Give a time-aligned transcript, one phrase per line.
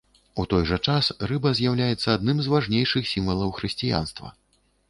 [0.43, 4.37] У той жа час рыба з'яўляецца адным з важнейшых сімвалаў хрысціянства.